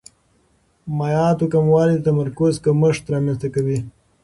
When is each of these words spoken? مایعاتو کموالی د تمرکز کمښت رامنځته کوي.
مایعاتو 0.97 1.45
کموالی 1.53 1.95
د 1.97 2.01
تمرکز 2.07 2.53
کمښت 2.65 3.03
رامنځته 3.13 3.47
کوي. 3.55 3.79